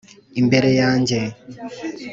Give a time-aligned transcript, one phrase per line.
[0.41, 1.19] imbere yanjye,